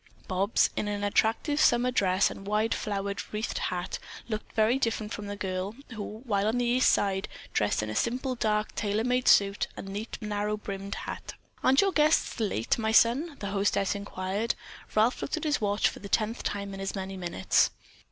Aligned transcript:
Bobs, 0.27 0.71
in 0.75 0.87
an 0.87 1.03
attractive 1.03 1.61
summer 1.61 1.91
dress 1.91 2.31
and 2.31 2.47
wide 2.47 2.73
flower 2.73 3.13
wreathed 3.31 3.59
hat, 3.59 3.99
looked 4.27 4.55
very 4.55 4.79
different 4.79 5.13
from 5.13 5.27
the 5.27 5.35
girl 5.35 5.75
who, 5.91 6.23
while 6.25 6.47
on 6.47 6.57
the 6.57 6.65
East 6.65 6.91
Side, 6.91 7.27
dressed 7.53 7.83
in 7.83 7.89
a 7.91 7.95
simple 7.95 8.33
dark 8.33 8.73
tailor 8.73 9.03
made 9.03 9.27
suit 9.27 9.67
and 9.77 9.87
a 9.89 9.91
neat, 9.91 10.17
narrow 10.19 10.57
brimmed 10.57 10.95
hat. 10.95 11.35
"Aren't 11.63 11.81
your 11.81 11.91
guests 11.91 12.39
late, 12.39 12.79
my 12.79 12.91
son?" 12.91 13.35
the 13.41 13.51
hostess 13.51 13.93
inquired. 13.93 14.55
Ralph 14.95 15.21
looked 15.21 15.37
at 15.37 15.43
his 15.43 15.61
watch 15.61 15.87
for 15.87 15.99
the 15.99 16.09
tenth 16.09 16.41
time 16.41 16.73
in 16.73 16.79
as 16.79 16.95
many 16.95 17.15
minutes. 17.15 17.69